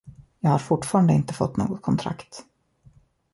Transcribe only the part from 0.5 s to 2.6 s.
fortfarande inte fått något kontrakt.